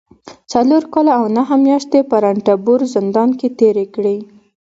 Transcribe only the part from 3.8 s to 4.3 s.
کړي